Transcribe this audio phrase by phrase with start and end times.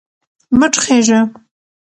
[0.59, 1.19] مه ټوخیژه